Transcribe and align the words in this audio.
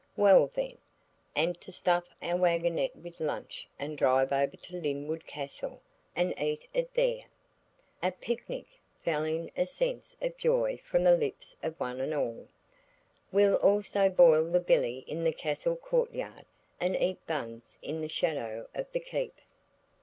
"Well, 0.17 0.49
then! 0.55 0.79
And 1.35 1.61
to 1.61 1.71
stuff 1.71 2.05
our 2.23 2.35
waggonette 2.35 2.95
with 2.95 3.19
lunch 3.19 3.67
and 3.77 3.95
drive 3.99 4.31
over 4.31 4.57
to 4.57 4.73
Lynwood 4.81 5.27
Castle, 5.27 5.79
and 6.15 6.33
eat 6.39 6.65
it 6.73 6.95
there." 6.95 7.25
"A 8.01 8.11
picnic!" 8.11 8.65
fell 9.05 9.23
in 9.25 9.51
accents 9.55 10.17
of 10.19 10.35
joy 10.39 10.81
from 10.83 11.03
the 11.03 11.15
lips 11.15 11.55
of 11.61 11.79
one 11.79 12.01
and 12.01 12.15
all. 12.15 12.47
"We'll 13.31 13.57
also 13.57 14.09
boil 14.09 14.45
the 14.45 14.59
billy 14.59 15.05
in 15.05 15.23
the 15.23 15.33
castle 15.33 15.75
courtyard, 15.75 16.47
and 16.79 16.95
eat 16.95 17.23
buns 17.27 17.77
in 17.83 18.01
the 18.01 18.09
shadow 18.09 18.69
of 18.73 18.91
the 18.93 18.99
keep." 19.01 19.35